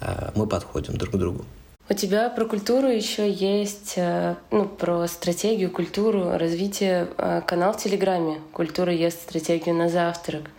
э, 0.00 0.30
мы 0.34 0.46
подходим 0.46 0.96
друг 0.96 1.14
к 1.14 1.18
другу. 1.18 1.44
У 1.90 1.94
тебя 1.94 2.28
про 2.28 2.44
культуру 2.44 2.88
еще 2.88 3.30
есть, 3.30 3.94
э, 3.96 4.34
ну, 4.50 4.66
про 4.66 5.06
стратегию, 5.08 5.70
культуру, 5.70 6.36
развитие 6.36 7.08
э, 7.16 7.40
канал 7.46 7.72
в 7.72 7.78
Телеграме 7.78 8.40
«Культура 8.52 8.92
ест 8.92 9.22
стратегию 9.22 9.74
на 9.74 9.88
завтрак». 9.88 10.50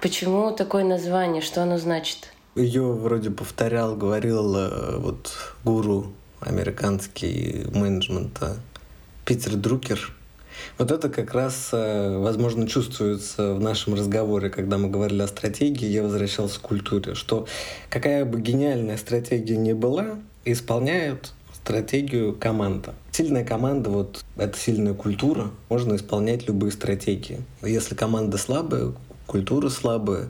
Почему 0.00 0.52
такое 0.52 0.84
название? 0.84 1.42
Что 1.42 1.64
оно 1.64 1.78
значит? 1.78 2.32
Ее 2.54 2.84
вроде 2.84 3.30
повторял, 3.30 3.96
говорил 3.96 4.54
э, 4.56 4.98
вот 4.98 5.32
гуру 5.64 6.12
американский 6.38 7.66
менеджмента 7.74 8.54
Питер 9.24 9.56
Друкер. 9.56 10.12
Вот 10.78 10.92
это 10.92 11.08
как 11.08 11.34
раз, 11.34 11.70
возможно, 11.72 12.66
чувствуется 12.68 13.54
в 13.54 13.60
нашем 13.60 13.94
разговоре, 13.94 14.50
когда 14.50 14.78
мы 14.78 14.88
говорили 14.88 15.22
о 15.22 15.26
стратегии, 15.26 15.86
я 15.86 16.02
возвращался 16.02 16.60
к 16.60 16.62
культуре, 16.62 17.14
что 17.14 17.46
какая 17.90 18.24
бы 18.24 18.40
гениальная 18.40 18.96
стратегия 18.96 19.56
ни 19.56 19.74
была, 19.74 20.18
исполняют 20.52 21.32
стратегию 21.52 22.34
команда. 22.34 22.94
Сильная 23.10 23.44
команда, 23.44 23.90
вот 23.90 24.24
это 24.36 24.56
сильная 24.56 24.94
культура, 24.94 25.50
можно 25.68 25.96
исполнять 25.96 26.46
любые 26.46 26.70
стратегии. 26.70 27.40
Если 27.62 27.94
команда 27.94 28.38
слабая, 28.38 28.92
культура 29.26 29.68
слабая, 29.68 30.28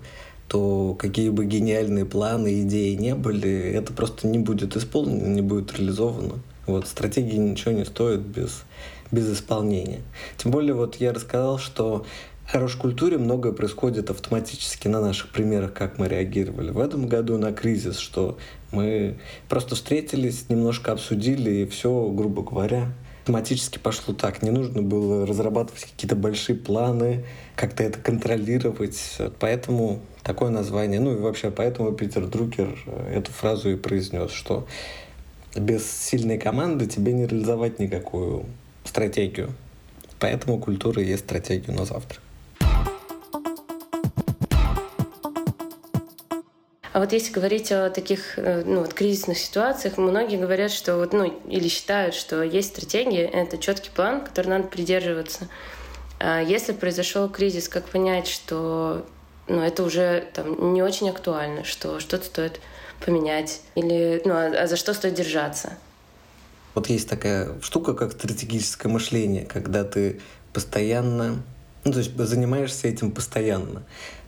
то 0.48 0.96
какие 0.98 1.28
бы 1.28 1.44
гениальные 1.44 2.06
планы, 2.06 2.62
идеи 2.62 2.94
не 2.94 3.14
были, 3.14 3.50
это 3.50 3.92
просто 3.92 4.28
не 4.28 4.38
будет 4.38 4.76
исполнено, 4.76 5.26
не 5.26 5.42
будет 5.42 5.76
реализовано. 5.76 6.36
Вот 6.66 6.86
стратегии 6.86 7.36
ничего 7.36 7.72
не 7.72 7.84
стоят 7.84 8.20
без, 8.20 8.62
без 9.10 9.32
исполнения. 9.32 10.00
Тем 10.36 10.52
более 10.52 10.74
вот 10.74 10.96
я 10.96 11.12
рассказал, 11.12 11.58
что 11.58 12.06
в 12.46 12.52
хорошей 12.52 12.78
культуре 12.78 13.18
многое 13.18 13.52
происходит 13.52 14.08
автоматически 14.10 14.86
на 14.86 15.00
наших 15.00 15.30
примерах, 15.30 15.72
как 15.72 15.98
мы 15.98 16.08
реагировали 16.08 16.70
в 16.70 16.78
этом 16.78 17.08
году 17.08 17.38
на 17.38 17.52
кризис, 17.52 17.98
что 17.98 18.38
мы 18.70 19.18
просто 19.48 19.74
встретились, 19.74 20.48
немножко 20.48 20.92
обсудили, 20.92 21.50
и 21.50 21.66
все, 21.66 22.08
грубо 22.08 22.42
говоря, 22.42 22.92
автоматически 23.22 23.78
пошло 23.78 24.14
так. 24.14 24.42
Не 24.42 24.50
нужно 24.50 24.80
было 24.80 25.26
разрабатывать 25.26 25.86
какие-то 25.86 26.14
большие 26.14 26.56
планы, 26.56 27.24
как-то 27.56 27.82
это 27.82 27.98
контролировать. 27.98 29.18
Поэтому 29.40 30.00
такое 30.22 30.50
название. 30.50 31.00
Ну 31.00 31.14
и 31.14 31.18
вообще 31.18 31.50
поэтому 31.50 31.90
Питер 31.92 32.28
Друкер 32.28 32.78
эту 33.10 33.32
фразу 33.32 33.70
и 33.70 33.74
произнес, 33.74 34.30
что 34.30 34.68
без 35.56 35.90
сильной 35.90 36.38
команды 36.38 36.86
тебе 36.86 37.12
не 37.12 37.26
реализовать 37.26 37.80
никакую 37.80 38.44
стратегию. 38.84 39.52
Поэтому 40.20 40.60
культура 40.60 41.02
есть 41.02 41.24
стратегия 41.24 41.72
на 41.72 41.84
завтра. 41.84 42.20
А 46.96 47.00
вот 47.00 47.12
если 47.12 47.30
говорить 47.30 47.70
о 47.72 47.90
таких 47.90 48.38
э, 48.38 48.62
ну, 48.64 48.80
вот 48.80 48.94
кризисных 48.94 49.36
ситуациях, 49.36 49.98
многие 49.98 50.38
говорят, 50.38 50.72
что 50.72 50.96
вот, 50.96 51.12
ну, 51.12 51.26
или 51.46 51.68
считают, 51.68 52.14
что 52.14 52.42
есть 52.42 52.68
стратегия, 52.68 53.26
это 53.26 53.58
четкий 53.58 53.90
план, 53.90 54.24
который 54.24 54.46
надо 54.46 54.68
придерживаться. 54.68 55.46
А 56.18 56.40
если 56.40 56.72
произошел 56.72 57.28
кризис, 57.28 57.68
как 57.68 57.84
понять, 57.84 58.26
что 58.26 59.04
ну, 59.46 59.60
это 59.60 59.82
уже 59.82 60.26
там, 60.32 60.72
не 60.72 60.82
очень 60.82 61.10
актуально, 61.10 61.64
что 61.64 62.00
что-то 62.00 62.24
стоит 62.24 62.60
поменять, 63.04 63.60
или 63.74 64.22
ну, 64.24 64.32
а, 64.32 64.62
а 64.62 64.66
за 64.66 64.76
что 64.76 64.94
стоит 64.94 65.12
держаться? 65.12 65.74
Вот 66.72 66.88
есть 66.88 67.10
такая 67.10 67.60
штука, 67.60 67.92
как 67.92 68.12
стратегическое 68.12 68.88
мышление, 68.88 69.44
когда 69.44 69.84
ты 69.84 70.22
постоянно, 70.54 71.42
ну, 71.84 71.92
то 71.92 71.98
есть 71.98 72.16
занимаешься 72.16 72.88
этим 72.88 73.10
постоянно. 73.10 73.82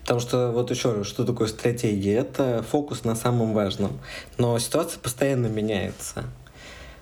Потому 0.09 0.21
что 0.21 0.53
вот 0.53 0.71
еще 0.71 0.95
раз, 0.95 1.07
что 1.07 1.23
такое 1.23 1.49
стратегия? 1.49 2.15
Это 2.15 2.65
фокус 2.67 3.05
на 3.05 3.15
самом 3.15 3.53
важном. 3.53 4.01
Но 4.39 4.59
ситуация 4.59 4.99
постоянно 4.99 5.49
меняется. 5.49 6.25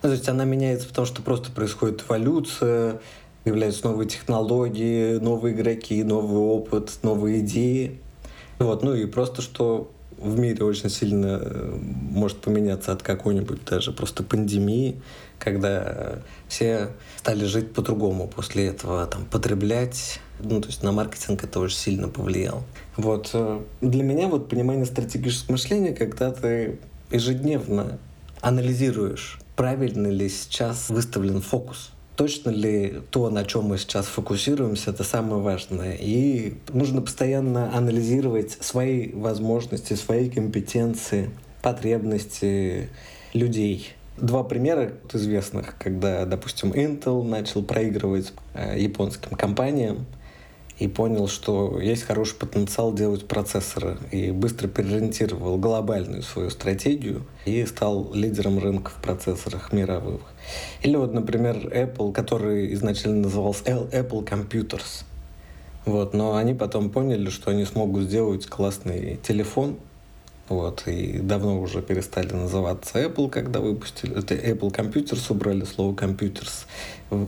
Ну, 0.02 0.08
то 0.08 0.10
есть 0.10 0.28
она 0.28 0.44
меняется, 0.44 0.88
потому 0.88 1.06
что 1.06 1.22
просто 1.22 1.52
происходит 1.52 2.02
эволюция, 2.08 2.98
появляются 3.44 3.86
новые 3.86 4.08
технологии, 4.08 5.18
новые 5.18 5.54
игроки, 5.54 6.02
новый 6.02 6.40
опыт, 6.40 6.98
новые 7.02 7.38
идеи. 7.42 8.00
Вот, 8.58 8.82
ну 8.82 8.92
и 8.92 9.06
просто 9.06 9.40
что 9.40 9.88
в 10.18 10.36
мире 10.36 10.64
очень 10.64 10.90
сильно 10.90 11.38
э, 11.40 11.78
может 12.10 12.38
поменяться 12.38 12.90
от 12.90 13.04
какой-нибудь 13.04 13.64
даже 13.64 13.92
просто 13.92 14.24
пандемии, 14.24 15.00
когда 15.38 16.18
все 16.48 16.88
стали 17.18 17.44
жить 17.44 17.72
по-другому 17.72 18.26
после 18.26 18.66
этого, 18.66 19.06
там, 19.06 19.26
потреблять. 19.26 20.18
Ну, 20.40 20.60
то 20.60 20.68
есть 20.68 20.82
на 20.82 20.92
маркетинг 20.92 21.44
это 21.44 21.60
очень 21.60 21.78
сильно 21.78 22.08
повлияло. 22.08 22.62
Вот. 22.96 23.30
Э, 23.32 23.60
для 23.80 24.02
меня 24.02 24.28
вот 24.28 24.48
понимание 24.48 24.86
стратегического 24.86 25.52
мышления, 25.52 25.92
когда 25.92 26.30
ты 26.30 26.78
ежедневно 27.10 27.98
анализируешь, 28.40 29.38
правильно 29.54 30.08
ли 30.08 30.28
сейчас 30.28 30.88
выставлен 30.90 31.40
фокус 31.40 31.92
точно 32.16 32.50
ли 32.50 33.02
то, 33.10 33.30
на 33.30 33.44
чем 33.44 33.64
мы 33.64 33.78
сейчас 33.78 34.06
фокусируемся, 34.06 34.90
это 34.90 35.04
самое 35.04 35.42
важное. 35.42 35.96
И 36.00 36.54
нужно 36.72 37.02
постоянно 37.02 37.76
анализировать 37.76 38.56
свои 38.60 39.12
возможности, 39.12 39.92
свои 39.94 40.30
компетенции, 40.30 41.30
потребности 41.62 42.88
людей. 43.34 43.90
Два 44.16 44.42
примера 44.44 44.92
известных, 45.12 45.76
когда, 45.78 46.24
допустим, 46.24 46.72
Intel 46.72 47.22
начал 47.22 47.62
проигрывать 47.62 48.32
э, 48.54 48.78
японским 48.78 49.36
компаниям, 49.36 50.06
и 50.78 50.88
понял, 50.88 51.26
что 51.26 51.80
есть 51.80 52.02
хороший 52.02 52.36
потенциал 52.36 52.92
делать 52.92 53.26
процессоры, 53.26 53.96
и 54.10 54.30
быстро 54.30 54.68
переориентировал 54.68 55.56
глобальную 55.56 56.22
свою 56.22 56.50
стратегию 56.50 57.26
и 57.46 57.64
стал 57.64 58.12
лидером 58.12 58.58
рынка 58.58 58.90
в 58.90 59.02
процессорах 59.02 59.72
мировых. 59.72 60.20
Или 60.82 60.96
вот, 60.96 61.14
например, 61.14 61.56
Apple, 61.56 62.12
который 62.12 62.72
изначально 62.74 63.22
назывался 63.22 63.62
Apple 63.64 64.24
Computers. 64.26 65.04
Вот, 65.86 66.14
но 66.14 66.34
они 66.34 66.52
потом 66.52 66.90
поняли, 66.90 67.30
что 67.30 67.52
они 67.52 67.64
смогут 67.64 68.04
сделать 68.04 68.46
классный 68.46 69.18
телефон, 69.22 69.76
вот, 70.48 70.84
и 70.86 71.18
давно 71.18 71.60
уже 71.60 71.82
перестали 71.82 72.32
называться 72.32 73.02
Apple, 73.02 73.28
когда 73.30 73.60
выпустили. 73.60 74.16
Это 74.16 74.34
Apple 74.34 74.72
Computers 74.72 75.26
убрали 75.30 75.64
слово 75.64 75.94
Computers. 75.94 76.66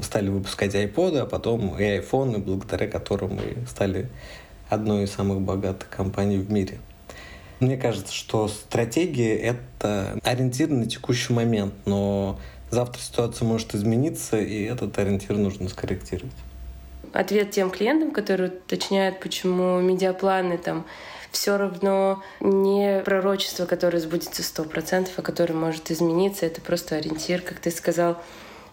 Стали 0.02 0.28
выпускать 0.28 0.74
iPod, 0.74 1.18
а 1.18 1.26
потом 1.26 1.76
и 1.78 1.82
iPhone, 1.82 2.38
благодаря 2.38 2.86
которым 2.86 3.36
мы 3.36 3.66
стали 3.66 4.08
одной 4.68 5.04
из 5.04 5.10
самых 5.12 5.40
богатых 5.40 5.88
компаний 5.88 6.38
в 6.38 6.50
мире. 6.50 6.78
Мне 7.58 7.76
кажется, 7.76 8.14
что 8.14 8.46
стратегия— 8.46 9.34
это 9.36 10.16
ориентир 10.22 10.68
на 10.68 10.86
текущий 10.86 11.32
момент, 11.32 11.74
но 11.86 12.38
завтра 12.70 13.00
ситуация 13.00 13.46
может 13.46 13.74
измениться, 13.74 14.38
и 14.40 14.62
этот 14.62 14.96
ориентир 14.96 15.36
нужно 15.36 15.68
скорректировать. 15.68 16.34
Ответ 17.12 17.50
тем 17.50 17.70
клиентам, 17.70 18.10
которые 18.10 18.50
уточняют, 18.50 19.20
почему 19.20 19.80
медиапланы 19.80 20.58
там 20.58 20.86
все 21.30 21.56
равно 21.56 22.22
не 22.40 23.02
пророчество, 23.04 23.66
которое 23.66 24.00
сбудется 24.00 24.42
сто 24.42 24.64
процентов, 24.64 25.14
а 25.16 25.22
которое 25.22 25.54
может 25.54 25.90
измениться. 25.90 26.46
Это 26.46 26.60
просто 26.60 26.96
ориентир, 26.96 27.42
как 27.42 27.60
ты 27.60 27.70
сказал, 27.70 28.18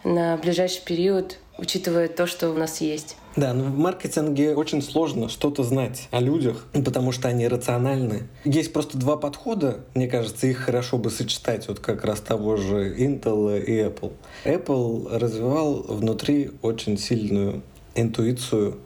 на 0.03 0.37
ближайший 0.37 0.83
период, 0.85 1.37
учитывая 1.57 2.07
то, 2.07 2.27
что 2.27 2.49
у 2.49 2.53
нас 2.53 2.79
есть. 2.79 3.17
Да, 3.35 3.53
но 3.53 3.65
в 3.65 3.77
маркетинге 3.77 4.55
очень 4.55 4.81
сложно 4.81 5.27
что-то 5.27 5.63
знать 5.63 6.07
о 6.11 6.21
людях, 6.21 6.67
потому 6.73 7.11
что 7.11 7.27
они 7.27 7.47
рациональны. 7.47 8.27
Есть 8.45 8.71
просто 8.71 8.97
два 8.97 9.17
подхода, 9.17 9.81
мне 9.93 10.07
кажется, 10.07 10.47
их 10.47 10.59
хорошо 10.59 10.97
бы 10.97 11.09
сочетать, 11.09 11.67
вот 11.67 11.79
как 11.79 12.05
раз 12.05 12.21
того 12.21 12.55
же 12.55 12.95
Intel 12.95 13.61
и 13.61 13.79
Apple. 13.79 14.13
Apple 14.45 15.17
развивал 15.17 15.81
внутри 15.81 16.51
очень 16.61 16.97
сильную 16.97 17.61
интуицию 17.95 18.77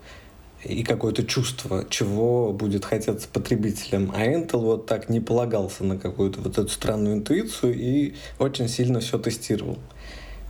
и 0.64 0.84
какое-то 0.84 1.24
чувство, 1.26 1.86
чего 1.90 2.52
будет 2.52 2.86
хотеться 2.86 3.28
потребителям. 3.32 4.12
А 4.16 4.26
Intel 4.26 4.60
вот 4.60 4.86
так 4.86 5.10
не 5.10 5.20
полагался 5.20 5.84
на 5.84 5.98
какую-то 5.98 6.42
вот 6.42 6.58
эту 6.58 6.70
странную 6.70 7.16
интуицию 7.16 7.76
и 7.76 8.16
очень 8.40 8.68
сильно 8.68 9.00
все 9.00 9.18
тестировал. 9.18 9.78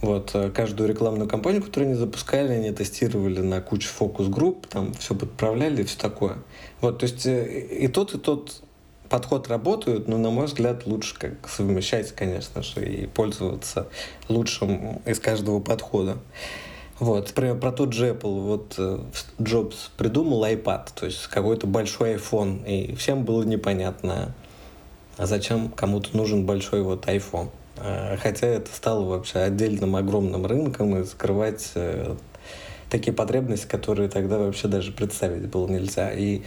Вот, 0.02 0.32
э, 0.34 0.50
каждую 0.50 0.88
рекламную 0.88 1.28
кампанию, 1.28 1.62
которую 1.62 1.90
они 1.90 2.00
запускали, 2.00 2.54
они 2.54 2.72
тестировали 2.72 3.42
на 3.42 3.60
кучу 3.60 3.90
фокус-групп, 3.90 4.66
там 4.68 4.94
все 4.94 5.14
подправляли 5.14 5.82
и 5.82 5.86
все 5.86 5.98
такое. 5.98 6.38
Вот, 6.80 7.00
то 7.00 7.04
есть 7.04 7.26
э, 7.26 7.68
и 7.68 7.88
тот, 7.90 8.16
и 8.16 8.18
тот 8.18 8.64
подход 9.10 9.50
работают, 9.50 10.08
но, 10.08 10.18
на 10.18 10.30
мой 10.30 10.46
взгляд, 10.46 10.86
лучше 10.86 11.18
как 11.18 11.50
совмещать, 11.50 12.14
конечно 12.14 12.64
же, 12.64 12.88
и 12.88 13.08
пользоваться 13.08 13.90
лучшим 14.30 15.02
из 15.06 15.20
каждого 15.20 15.60
подхода. 15.60 16.18
Вот, 17.00 17.34
про, 17.34 17.56
про 17.56 17.72
тот 17.72 17.94
же 17.94 18.10
Apple, 18.10 18.42
вот 18.42 18.76
э, 18.78 19.00
Джобс 19.42 19.90
придумал 19.96 20.44
iPad, 20.44 20.90
то 20.96 21.06
есть 21.06 21.28
какой-то 21.28 21.66
большой 21.66 22.16
iPhone, 22.16 22.66
и 22.68 22.94
всем 22.96 23.24
было 23.24 23.44
непонятно, 23.44 24.34
а 25.16 25.26
зачем 25.26 25.70
кому-то 25.70 26.16
нужен 26.18 26.46
большой 26.46 26.82
вот 26.82 27.06
iPhone. 27.06 27.52
Э, 27.78 28.18
хотя 28.18 28.48
это 28.48 28.70
стало 28.74 29.06
вообще 29.06 29.40
отдельным 29.40 29.96
огромным 29.96 30.46
рынком, 30.46 30.98
и 30.98 31.04
закрывать 31.04 31.72
э, 31.76 32.18
такие 32.90 33.14
потребности, 33.14 33.68
которые 33.68 34.10
тогда 34.10 34.38
вообще 34.38 34.68
даже 34.68 34.92
представить 34.92 35.48
было 35.48 35.70
нельзя. 35.70 36.12
И 36.12 36.42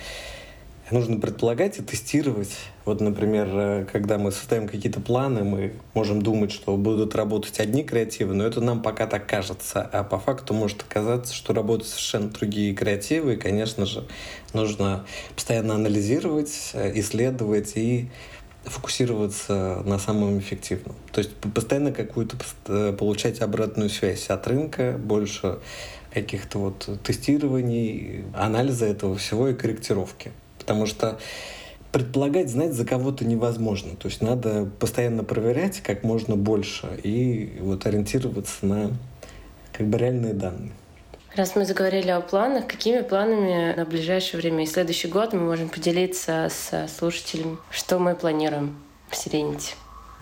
нужно 0.93 1.19
предполагать 1.19 1.79
и 1.79 1.83
тестировать. 1.83 2.57
Вот, 2.85 3.01
например, 3.01 3.49
э, 3.53 3.87
когда 3.91 4.19
мы 4.19 4.31
создаем 4.31 4.69
какие-то 4.69 5.01
планы, 5.01 5.45
мы 5.45 5.73
можем 5.95 6.23
думать, 6.23 6.53
что 6.53 6.77
будут 6.77 7.15
работать 7.15 7.59
одни 7.61 7.83
креативы, 7.83 8.35
но 8.35 8.45
это 8.45 8.61
нам 8.61 8.83
пока 8.83 9.07
так 9.07 9.27
кажется. 9.27 9.83
А 9.93 10.05
по 10.05 10.19
факту 10.19 10.55
может 10.55 10.83
оказаться, 10.83 11.35
что 11.35 11.55
работают 11.55 11.89
совершенно 11.89 12.29
другие 12.29 12.75
креативы. 12.75 13.35
И, 13.35 13.37
конечно 13.37 13.87
же, 13.87 14.05
нужно 14.53 15.05
постоянно 15.35 15.75
анализировать, 15.75 16.71
э, 16.75 16.93
исследовать 17.01 17.73
и 17.77 18.11
фокусироваться 18.65 19.83
на 19.85 19.99
самом 19.99 20.39
эффективном. 20.39 20.95
То 21.13 21.19
есть 21.19 21.35
постоянно 21.35 21.93
какую-то 21.93 22.37
э, 22.67 22.93
получать 22.93 23.41
обратную 23.41 23.91
связь 23.91 24.29
от 24.31 24.47
рынка, 24.47 24.97
больше 24.99 25.59
каких-то 26.13 26.59
вот 26.59 26.89
тестирований, 27.03 28.25
анализа 28.35 28.87
этого 28.87 29.17
всего 29.17 29.49
и 29.49 29.55
корректировки. 29.55 30.33
Потому 30.63 30.87
что 30.87 31.19
предполагать, 31.93 32.49
знать 32.49 32.73
за 32.73 32.87
кого-то 32.87 33.25
невозможно. 33.25 33.95
То 33.97 34.09
есть 34.09 34.23
надо 34.23 34.69
постоянно 34.81 35.25
проверять 35.25 35.81
как 35.81 36.03
можно 36.03 36.37
больше 36.37 36.89
и 37.03 37.59
вот 37.61 37.87
ориентироваться 37.87 38.65
на 38.65 38.91
как 39.73 39.87
бы 39.87 39.99
реальные 39.99 40.33
данные. 40.33 40.73
Раз 41.37 41.57
мы 41.57 41.65
заговорили 41.65 42.11
о 42.11 42.21
планах, 42.21 42.67
какими 42.67 43.01
планами 43.01 43.75
на 43.75 43.87
ближайшее 43.87 44.41
время 44.41 44.65
и 44.65 44.67
следующий 44.67 45.09
год 45.09 45.33
мы 45.33 45.41
можем 45.41 45.69
поделиться 45.69 46.49
с 46.51 46.89
слушателями, 46.95 47.57
что 47.71 47.99
мы 47.99 48.15
планируем 48.15 48.77
в 49.09 49.15
Serenity? 49.15 49.75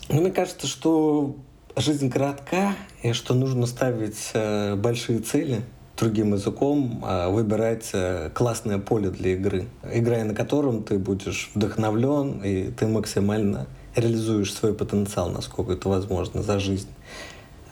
Ну, 0.09 0.21
мне 0.21 0.31
кажется, 0.31 0.67
что 0.67 1.35
жизнь 1.77 2.11
коротка, 2.11 2.75
и 3.03 3.13
что 3.13 3.35
нужно 3.35 3.67
ставить 3.67 4.31
э, 4.35 4.77
большие 4.77 5.19
цели, 5.19 5.63
другим 6.01 6.35
языком 6.35 7.05
а 7.07 7.29
выбирать 7.29 7.91
э, 7.93 8.31
классное 8.35 8.79
поле 8.79 9.11
для 9.11 9.35
игры, 9.35 9.69
играя 9.93 10.25
на 10.25 10.35
котором 10.35 10.83
ты 10.83 10.99
будешь 10.99 11.51
вдохновлен 11.55 12.41
и 12.43 12.71
ты 12.71 12.87
максимально 12.87 13.67
реализуешь 13.95 14.53
свой 14.55 14.75
потенциал, 14.75 15.31
насколько 15.31 15.73
это 15.73 15.89
возможно, 15.89 16.43
за 16.43 16.59
жизнь. 16.59 16.89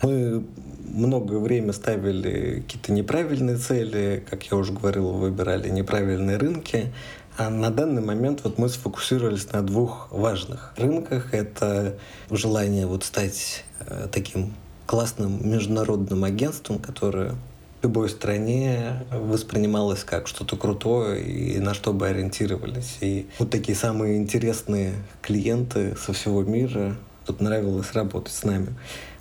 Мы 0.03 0.45
много 0.85 1.39
время 1.39 1.73
ставили 1.73 2.61
какие-то 2.61 2.93
неправильные 2.93 3.57
цели, 3.57 4.25
как 4.29 4.45
я 4.45 4.57
уже 4.57 4.73
говорил, 4.73 5.11
выбирали 5.13 5.69
неправильные 5.69 6.37
рынки. 6.37 6.93
А 7.37 7.51
на 7.51 7.71
данный 7.71 8.03
момент 8.03 8.41
вот 8.43 8.59
мы 8.59 8.69
сфокусировались 8.69 9.53
на 9.53 9.63
двух 9.63 10.09
важных 10.11 10.75
рынках. 10.77 11.35
Это 11.35 11.97
желание 12.31 12.87
вот 12.87 13.05
стать 13.05 13.65
э, 13.81 14.09
таким 14.11 14.55
классным 14.87 15.49
международным 15.49 16.25
агентством, 16.25 16.79
которое 16.79 17.35
любой 17.83 18.09
стране 18.09 19.05
воспринималось 19.11 20.05
как 20.05 20.27
что-то 20.27 20.57
крутое 20.57 21.23
и 21.23 21.59
на 21.59 21.75
что 21.75 21.93
бы 21.93 22.09
ориентировались. 22.09 22.99
И 23.01 23.27
вот 23.39 23.51
такие 23.51 23.77
самые 23.77 24.17
интересные 24.17 24.95
клиенты 25.23 25.97
со 25.97 26.13
всего 26.13 26.43
мира 26.43 26.97
тут 27.27 27.41
нравилось 27.41 27.93
работать 27.93 28.33
с 28.33 28.45
нами. 28.45 28.75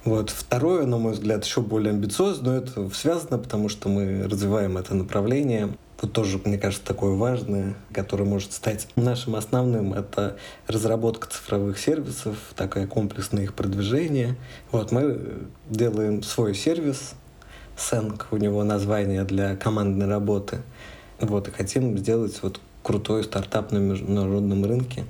Вот. 0.06 0.30
Второе, 0.30 0.86
на 0.86 0.98
мой 0.98 1.14
взгляд, 1.14 1.44
еще 1.44 1.62
более 1.62 1.92
амбициозно, 1.92 2.52
но 2.52 2.58
это 2.58 2.90
связано, 2.96 3.38
потому 3.38 3.68
что 3.68 3.90
мы 3.90 4.24
развиваем 4.24 4.78
это 4.78 4.96
направление. 4.96 5.76
Вот 6.02 6.14
тоже, 6.14 6.40
мне 6.46 6.58
кажется, 6.58 6.86
такое 6.86 7.16
важное, 7.16 7.76
которое 7.92 8.24
может 8.24 8.54
стать 8.54 8.88
нашим 8.96 9.36
основным, 9.36 9.94
это 9.94 10.38
разработка 10.68 11.28
цифровых 11.28 11.80
сервисов, 11.80 12.38
такое 12.56 12.88
комплексное 12.88 13.44
их 13.44 13.54
продвижение. 13.54 14.38
Вот 14.72 14.92
мы 14.92 15.20
делаем 15.70 16.24
свой 16.24 16.54
сервис, 16.56 17.16
Сэнк 17.78 18.28
у 18.32 18.38
него 18.38 18.64
название 18.64 19.24
для 19.24 19.56
командной 19.56 20.08
работы. 20.08 20.58
Вот, 21.20 21.48
и 21.48 21.52
хотим 21.52 21.98
сделать 21.98 22.38
вот 22.42 22.60
крутой 22.84 23.24
стартап 23.24 23.72
на 23.72 23.78
международном 23.78 24.66
рынке. 24.66 25.04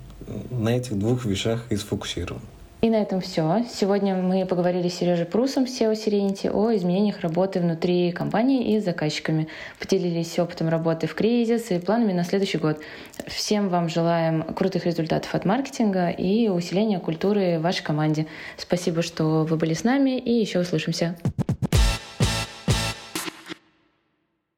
На 0.51 0.69
этих 0.75 0.99
двух 0.99 1.25
вещах 1.25 1.65
и 1.69 1.77
сфокусирован. 1.77 2.41
И 2.81 2.89
на 2.91 2.97
этом 2.97 3.21
все. 3.21 3.65
Сегодня 3.73 4.15
мы 4.15 4.45
поговорили 4.45 4.87
с 4.87 4.95
Сережей 4.95 5.25
Прусом, 5.25 5.63
SEO 5.63 5.93
Serenity, 5.93 6.51
о 6.51 6.75
изменениях 6.75 7.21
работы 7.21 7.59
внутри 7.59 8.11
компании 8.11 8.75
и 8.75 8.79
с 8.79 8.83
заказчиками. 8.83 9.47
Поделились 9.79 10.37
опытом 10.37 10.69
работы 10.69 11.07
в 11.07 11.15
кризис 11.15 11.71
и 11.71 11.79
планами 11.79 12.13
на 12.13 12.23
следующий 12.23 12.59
год. 12.59 12.79
Всем 13.25 13.69
вам 13.69 13.89
желаем 13.89 14.43
крутых 14.43 14.85
результатов 14.85 15.33
от 15.33 15.43
маркетинга 15.43 16.09
и 16.09 16.49
усиления 16.49 16.99
культуры 16.99 17.57
в 17.57 17.63
вашей 17.63 17.83
команде. 17.83 18.27
Спасибо, 18.57 19.01
что 19.01 19.43
вы 19.43 19.55
были 19.55 19.73
с 19.73 19.83
нами, 19.83 20.19
и 20.19 20.33
еще 20.33 20.59
услышимся. 20.59 21.15